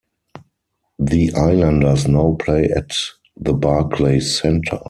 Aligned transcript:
The 0.97 1.31
Islanders 1.35 2.07
now 2.07 2.35
play 2.39 2.63
at 2.75 2.97
the 3.37 3.53
Barclays 3.53 4.35
Center. 4.39 4.79